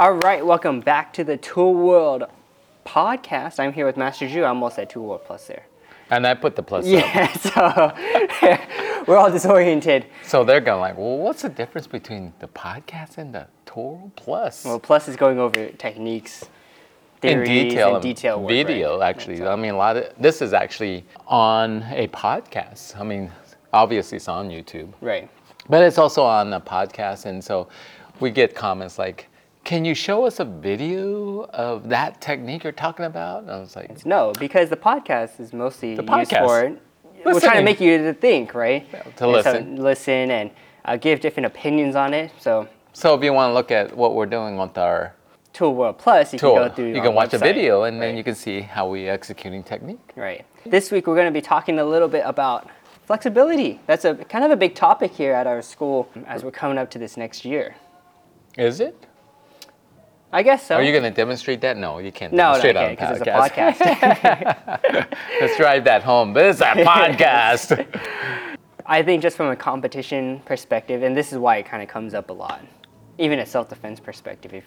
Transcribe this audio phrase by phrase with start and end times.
[0.00, 2.24] All right, welcome back to the Tul World
[2.86, 3.60] podcast.
[3.60, 4.44] I'm here with Master Jue.
[4.44, 5.66] I almost said Tul World Plus there.
[6.08, 6.86] And I put the plus.
[6.86, 7.92] Yeah, so
[9.06, 10.06] we're all disoriented.
[10.24, 14.64] So they're going like, well, what's the difference between the podcast and the Toro Plus?
[14.64, 16.46] Well, Plus is going over techniques,
[17.20, 19.10] in detail, and detail um, work, video right?
[19.10, 19.46] actually.
[19.46, 22.98] I mean, a lot of this is actually on a podcast.
[22.98, 23.30] I mean,
[23.74, 25.28] obviously it's on YouTube, Right.
[25.68, 27.68] but it's also on a podcast, and so
[28.18, 29.26] we get comments like,
[29.70, 33.76] "Can you show us a video of that technique you're talking about?" And I was
[33.76, 36.44] like, No, because the podcast is mostly The used podcast.
[36.44, 36.76] for.
[37.24, 38.90] We're trying to make you to think, right?
[38.90, 39.76] to And so listen.
[39.76, 40.50] listen and
[40.84, 42.32] uh, give different opinions on it.
[42.40, 45.14] So So if you want to look at what we're doing with our
[45.52, 46.92] Tul World Plus, you tool, can go through.
[46.96, 50.00] you can watch a video, and then you can see how we executing technique.
[50.16, 50.44] Right.
[50.66, 52.68] This week we're going to be talking a little bit about
[53.06, 53.78] flexibility.
[53.86, 56.90] That's a kind of a big topic here at our school as we're coming up
[56.90, 57.76] to this next year.
[58.58, 59.06] Is it?
[60.32, 60.76] I guess so.
[60.76, 61.76] Are you going to demonstrate that?
[61.76, 63.76] No, you can't no, no, demonstrate okay, on because it's a podcast.
[63.78, 65.16] podcast.
[65.40, 66.32] Let's drive that home.
[66.32, 67.86] But it's a podcast.
[68.86, 72.14] I think just from a competition perspective, and this is why it kind of comes
[72.14, 72.64] up a lot,
[73.18, 74.54] even a self-defense perspective.
[74.54, 74.64] If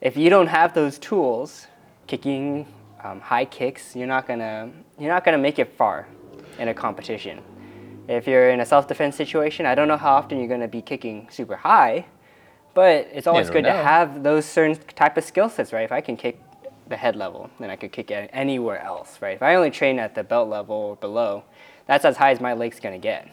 [0.00, 1.66] if you don't have those tools,
[2.06, 2.66] kicking
[3.02, 6.08] um, high kicks, you're not gonna you're not gonna make it far
[6.58, 7.40] in a competition.
[8.06, 11.28] If you're in a self-defense situation, I don't know how often you're gonna be kicking
[11.30, 12.04] super high,
[12.74, 15.84] but it's always good to have those certain type of skill sets, right?
[15.84, 16.40] If I can kick
[16.88, 19.36] the head level, then I could kick it anywhere else, right?
[19.36, 21.44] If I only train at the belt level or below,
[21.86, 23.28] that's as high as my leg's gonna get.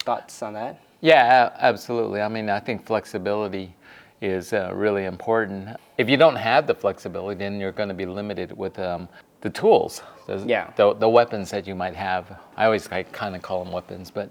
[0.00, 0.80] Thoughts on that?
[1.00, 2.20] yeah, absolutely.
[2.20, 3.74] I mean, I think flexibility
[4.20, 5.68] is uh, really important.
[5.98, 9.08] If you don't have the flexibility, then you're going to be limited with um,
[9.40, 10.70] the tools, the, Yeah.
[10.76, 12.38] the, the weapons that you might have.
[12.56, 14.30] I always like, kind of call them weapons, but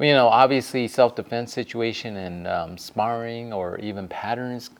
[0.00, 4.70] you know, obviously, self-defense situation and um, sparring or even patterns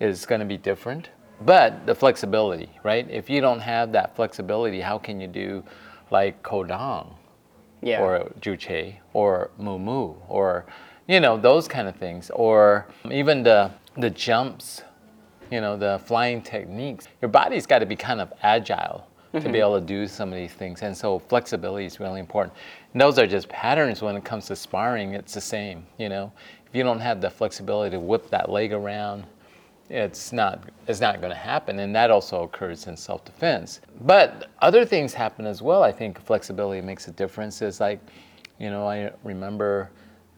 [0.00, 1.10] is going to be different.
[1.42, 3.08] But the flexibility, right?
[3.10, 5.62] If you don't have that flexibility, how can you do
[6.10, 7.14] like Kodang
[7.82, 8.00] Yeah.
[8.00, 10.64] or Juche or Moon-Moo or
[11.08, 14.82] you know those kind of things or even the the jumps,
[15.50, 17.06] you know the flying techniques.
[17.20, 19.06] Your body's got to be kind of agile
[19.40, 19.68] to be mm-hmm.
[19.68, 22.54] able to do some of these things, and so flexibility is really important.
[22.92, 25.14] And those are just patterns when it comes to sparring.
[25.14, 26.32] It's the same, you know.
[26.66, 29.26] If you don't have the flexibility to whip that leg around,
[29.88, 34.84] it's not it's not going to happen and that also occurs in self-defense but other
[34.84, 38.00] things happen as well i think flexibility makes a difference is like
[38.58, 39.90] you know i remember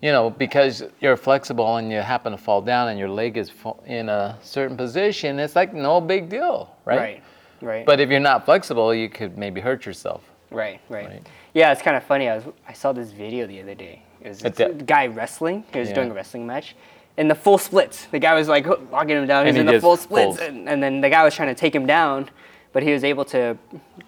[0.03, 3.50] you know because you're flexible and you happen to fall down and your leg is
[3.86, 7.22] in a certain position it's like no big deal right Right.
[7.60, 7.84] Right.
[7.84, 11.06] but if you're not flexible you could maybe hurt yourself right, right.
[11.08, 11.26] Right.
[11.54, 12.28] Yeah, it's kind of funny.
[12.28, 14.02] I was I saw this video the other day.
[14.22, 15.64] It was this the- guy wrestling.
[15.72, 15.94] He was Yeah.
[15.97, 16.76] doing a wrestling match.
[17.16, 19.44] In the full splits, the guy was like locking him down.
[19.47, 21.74] He's he in the full splits, and, and then the guy was trying to take
[21.74, 22.30] him down,
[22.72, 23.58] but he was able to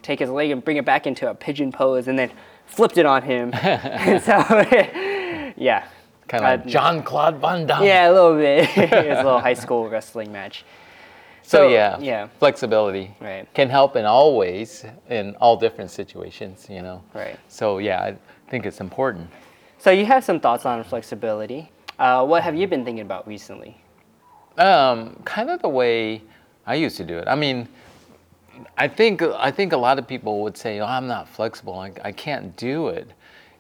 [0.03, 2.31] take his leg and bring it back into a pigeon pose, and then
[2.67, 3.51] flipped it on him.
[3.55, 4.33] and so,
[5.57, 5.85] yeah,
[6.29, 8.69] kind of like john claude van damme yeah, a little bit.
[8.79, 10.65] it was a little high school wrestling match.
[11.51, 12.29] So, So, yeah, yeah.
[12.39, 13.45] flexibility Right.
[13.55, 17.03] can help in all ways in all different situations, you know.
[17.13, 17.37] Right.
[17.49, 18.17] So yeah, I
[18.49, 19.29] think it's important.
[19.79, 21.69] So you have some thoughts on flexibility.
[21.99, 23.77] Uh, what have you been thinking about recently?
[24.59, 26.23] Um, kind of the way
[26.69, 27.27] I used to do it.
[27.27, 27.67] I mean,
[28.79, 31.75] I think I think a lot of people would say, "Oh, I'm not flexible.
[31.81, 33.11] I, I can't do it."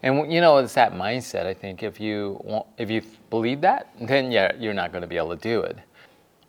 [0.04, 1.44] And you know, it's that mindset.
[1.44, 5.08] I think if you want, if you believe that, then yeah, you're not going to
[5.08, 5.76] be able to do it.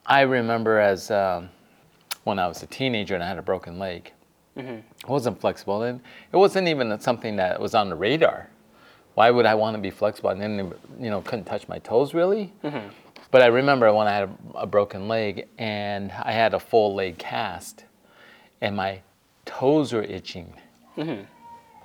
[0.05, 1.49] I remember as um,
[2.23, 4.11] when I was a teenager and I had a broken leg.
[4.57, 5.07] Mm-hmm.
[5.07, 6.01] I wasn't flexible, and
[6.31, 8.49] it wasn't even something that was on the radar.
[9.13, 10.29] Why would I want to be flexible?
[10.31, 12.51] And then, you know, couldn't touch my toes really.
[12.63, 12.89] Mm-hmm.
[13.29, 16.93] But I remember when I had a, a broken leg and I had a full
[16.95, 17.85] leg cast,
[18.59, 19.01] and my
[19.45, 20.53] toes were itching.
[20.97, 21.23] Mm-hmm.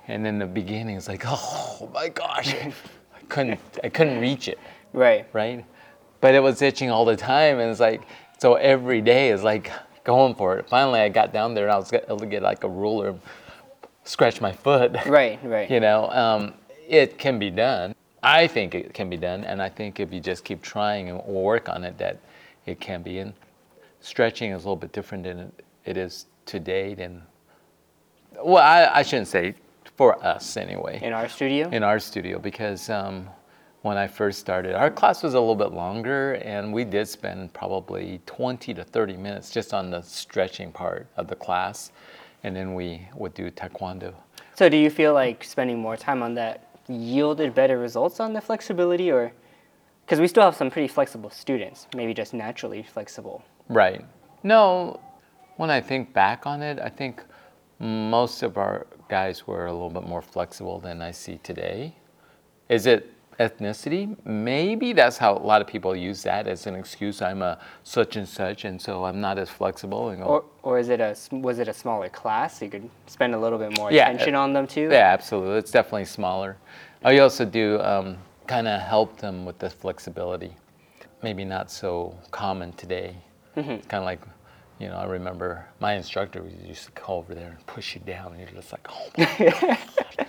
[0.09, 2.53] And in the beginning, it's like, oh my gosh,
[3.15, 4.59] I couldn't, I couldn't reach it
[4.93, 5.27] Right.
[5.33, 5.65] right?
[6.21, 8.01] But it was itching all the time, and it's like
[8.39, 9.71] so every day is like
[10.03, 10.69] going for it.
[10.69, 13.15] Finally, I got down there and I was able to get like a ruler,
[14.03, 14.95] scratch my foot.
[15.05, 15.39] Right.
[15.43, 15.69] Right.
[15.75, 16.53] You know, um,
[16.87, 17.93] it can be done.
[18.23, 21.23] I think it can be done, and I think if you just keep trying and
[21.23, 22.19] work on it, that
[22.65, 23.19] it can be.
[23.19, 23.33] And
[23.99, 25.51] stretching is a little bit different than
[25.85, 26.95] it, is today.
[26.97, 27.21] And
[28.43, 29.53] well, I, I shouldn't say
[29.95, 31.69] for us anyway In our studio.
[31.69, 33.27] in our studio because um,
[33.87, 37.53] when I first started, our class was a little bit longer, and we did spend
[37.53, 41.91] probably 20 to 30 minutes just on the stretching part of the class,
[42.43, 44.13] and then we would do taekwondo.
[44.55, 48.41] So do you feel like spending more time on that yielded better results on the
[48.41, 49.31] flexibility, or
[50.05, 54.05] because we still have some pretty flexible students, maybe just naturally flexible, Right.
[54.43, 54.99] No,
[55.57, 57.23] when I think back on it, I think
[57.79, 61.95] most of our guys were a little bit more flexible than I see today.
[62.69, 64.15] Is it ethnicity?
[64.25, 67.21] Maybe that's how a lot of people use that as an excuse.
[67.21, 70.09] I'm a such and such, and so I'm not as flexible.
[70.09, 72.59] And go, Or, or is it a was it a smaller class?
[72.59, 74.89] So you could spend a little bit more Yeah, attention on them too.
[74.91, 75.57] Yeah, absolutely.
[75.57, 76.57] It's definitely smaller.
[77.03, 78.17] I also do um,
[78.47, 80.55] kind of help them with the flexibility.
[81.23, 83.15] Maybe not so common today.
[83.55, 83.71] Mm-hmm.
[83.71, 84.21] It's kind of like,
[84.79, 88.33] you know, I remember my instructor used to come over there and push you down,
[88.33, 89.77] and you're just like, oh my.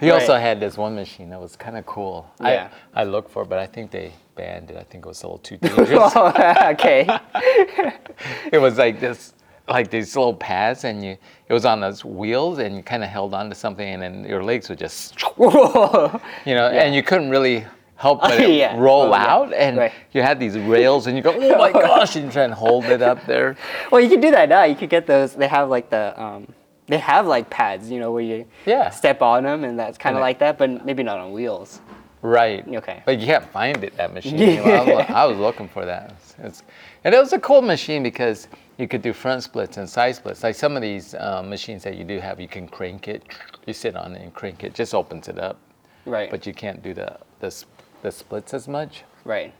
[0.00, 2.30] he also had this one machine that was kind of cool.
[2.40, 2.68] Yeah.
[2.94, 4.76] I, I looked for, it, but I think they banned it.
[4.76, 6.14] I think it was a little too dangerous.
[6.16, 7.06] okay.
[8.52, 9.32] it was like this
[9.66, 11.16] like these little pads and you
[11.48, 14.22] it was on those wheels and you kind of held on to something and then
[14.24, 17.64] your legs would just you know and you couldn't really
[17.96, 18.76] help but it Yeah.
[18.78, 19.24] roll Oh, yeah.
[19.34, 19.92] out and Right.
[20.12, 22.84] you had these rails and you go oh my gosh and you try and hold
[22.84, 23.56] it up there
[23.90, 24.64] Well, you can do that now.
[24.64, 25.34] You could get those.
[25.34, 26.46] They have like the um,
[26.86, 28.90] they have like pads, you know, where you Yeah.
[28.90, 31.80] step on them, and that's kind of like that, but maybe not on wheels.
[32.22, 33.02] right Okay.
[33.04, 36.34] but you can't find it that machine I, was, I was looking for that It's-
[36.42, 36.62] it's,
[37.04, 38.48] and it was a cool machine because
[38.78, 41.96] you could do front splits and side splits like some of these um, machines that
[41.98, 43.24] you do have you can crank it
[43.66, 45.58] you sit on it and crank it just opens it up
[46.06, 46.30] Right.
[46.30, 47.50] but you can't do the the,
[48.02, 49.04] the splits as much.
[49.24, 49.52] right.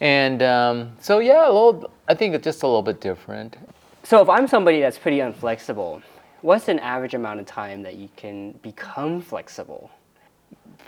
[0.00, 1.90] And um, so yeah, a little.
[2.08, 3.56] I think it's just a little bit different.
[4.02, 6.02] So if I'm somebody that's pretty unflexible,
[6.42, 9.90] what's an average amount of time that you can become flexible?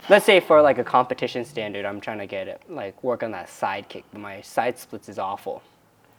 [0.09, 3.31] Let's say for like a competition standard, I'm trying to get it, like work on
[3.31, 5.63] that side kick, but my side splits is awful.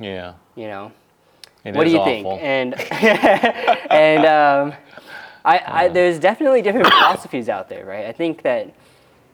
[0.00, 0.34] Yeah.
[0.56, 0.92] You know,
[1.64, 2.38] It what do you awful.
[2.38, 2.42] think?
[2.42, 2.74] And
[3.90, 4.72] and um,
[5.44, 8.06] I, I there's definitely different philosophies out there, right?
[8.06, 8.74] I think that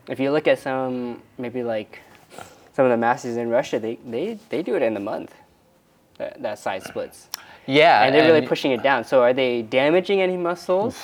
[0.09, 2.01] if you look at some maybe like
[2.75, 5.35] some of the masters in Russia, they they, they do it in a month.
[6.19, 7.29] That, that side splits.
[7.67, 9.05] Yeah, and they're really pushing it down.
[9.05, 10.97] So are they damaging any muscles?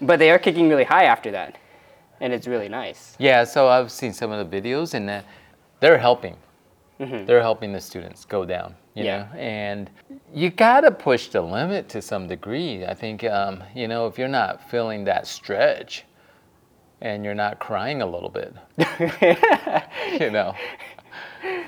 [0.00, 1.58] But they are kicking really high after that,
[2.20, 3.14] and it's really nice.
[3.18, 5.20] Yeah, so I've seen some of the videos, and uh,
[5.80, 6.36] they're helping.
[6.98, 8.76] They're helping the students go down.
[8.94, 9.06] You Mm-hmm.
[9.06, 9.18] Yeah.
[9.18, 9.90] know, and
[10.32, 12.84] you gotta push the limit to some degree.
[12.86, 16.04] I think um, you know if you're not feeling that stretch,
[17.00, 18.54] and you're not crying a little bit,
[20.20, 20.54] you know,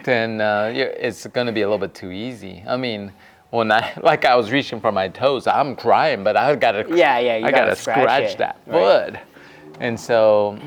[0.05, 2.63] then uh, it's going to be a little bit too easy.
[2.69, 3.13] I mean,
[3.51, 7.19] when I like I was reaching for my toes, I'm crying, but I gotta Yeah,
[7.19, 9.13] yeah, you I gotta gotta scratch scratch, it, that right.
[9.13, 9.21] foot,
[9.81, 10.59] and so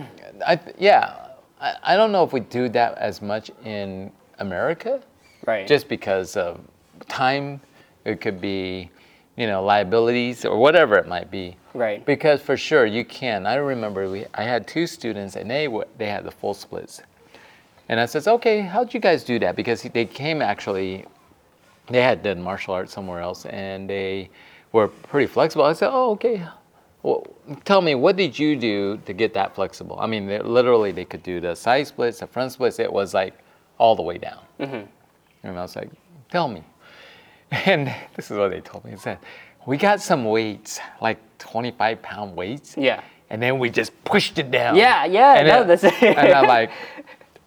[0.45, 1.27] I yeah,
[1.59, 5.01] I, I don't know if we do that as much in America,
[5.45, 5.67] Right.
[5.67, 6.59] just because of
[7.07, 7.61] time.
[8.05, 8.89] It could be,
[9.35, 11.57] you know, liabilities or whatever it might be.
[11.73, 12.05] Right.
[12.05, 13.45] Because for sure you can.
[13.45, 17.01] I remember we I had two students and they were, they had the full splits.
[17.89, 19.55] And I says, okay, how'd you guys do that?
[19.57, 21.05] Because they came actually,
[21.89, 24.29] they had done martial arts somewhere else and they
[24.71, 25.65] were pretty flexible.
[25.65, 26.43] I said, oh, okay.
[27.03, 27.25] Well,
[27.63, 29.97] tell me, what did you do to get that flexible?
[29.99, 32.79] I mean, they, literally, they could do the side splits, the front splits.
[32.79, 33.33] It was like
[33.77, 34.39] all the way down.
[34.59, 34.85] Mm-hmm.
[35.43, 35.89] And I was like,
[36.29, 36.63] tell me.
[37.51, 38.91] And this is what they told me.
[38.91, 39.19] They said,
[39.65, 42.75] we got some weights, like 25 pound weights.
[42.77, 43.01] Yeah.
[43.29, 44.75] And then we just pushed it down.
[44.75, 46.71] Yeah, yeah, And no, then- that's- and I'm like,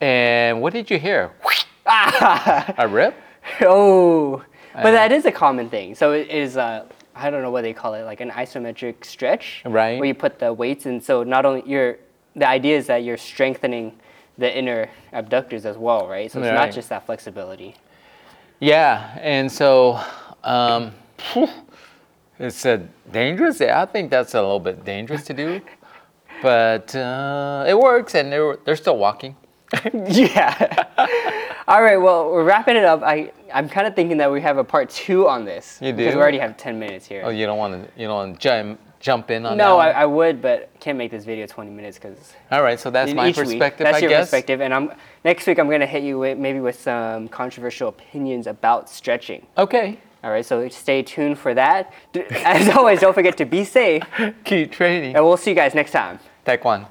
[0.00, 1.32] and what did you hear?
[1.86, 3.14] a rip?
[3.62, 4.43] oh,
[4.73, 5.94] but Uh, that is a common thing.
[5.94, 6.84] So it is uh,
[7.15, 9.98] I don't know what they call it, like an isometric stretch, Right.
[9.98, 11.98] Where you put the weights, and so not only you're
[12.36, 13.93] the idea is that you're strengthening
[14.39, 16.31] the inner abductors as well, right?
[16.31, 16.55] So it's Right.
[16.55, 17.74] not just that flexibility.
[18.60, 20.01] Yeah, and so
[20.44, 20.93] um,
[22.39, 22.79] it's a
[23.10, 23.60] dangerous.
[23.60, 25.60] I think that's a little bit dangerous to do,
[26.43, 29.34] but uh, it works, and they're they're still walking.
[29.94, 30.84] yeah.
[31.69, 31.96] All right.
[31.96, 33.03] Well, we're wrapping it up.
[33.03, 35.79] I I'm kind of thinking that we have a part two on this.
[35.81, 35.98] You do.
[35.98, 37.22] Because we already have ten minutes here.
[37.24, 39.96] Oh, you don't want to you don't want to jump jump in on no, that.
[39.96, 43.15] I, I would, but can't make this video 20 minutes because All right, so that's
[43.15, 43.46] my each week.
[43.46, 44.27] perspective, That's I your guess.
[44.27, 44.93] perspective, and I'm
[45.24, 45.58] next week.
[45.58, 49.46] I'm gonna hit you with maybe with some controversial opinions about stretching.
[49.56, 49.98] Okay.
[50.22, 50.44] All right.
[50.44, 51.93] So stay tuned for that.
[52.31, 54.03] As always, don't forget to be safe,
[54.44, 55.17] Keep training.
[55.17, 56.19] and we'll see you guys next time.
[56.46, 56.89] Taekwondo.